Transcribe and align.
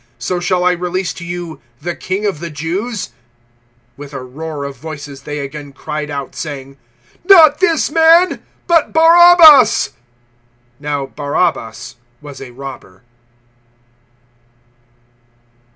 So 0.17 0.39
shall 0.39 0.63
I 0.63 0.71
release 0.71 1.13
to 1.13 1.23
you 1.23 1.61
the 1.79 1.95
King 1.95 2.25
of 2.25 2.39
the 2.39 2.49
Jews?" 2.49 3.09
018:040 3.97 3.97
With 3.97 4.13
a 4.15 4.23
roar 4.23 4.63
of 4.63 4.75
voices 4.75 5.21
they 5.21 5.37
again 5.37 5.73
cried 5.73 6.09
out, 6.09 6.33
saying, 6.35 6.77
"Not 7.29 7.59
this 7.59 7.91
man, 7.91 8.41
but 8.65 8.93
Barabbas!" 8.93 9.91
Now 10.79 11.05
Barabbas 11.05 11.97
was 12.19 12.41
a 12.41 12.49
robber. 12.49 13.03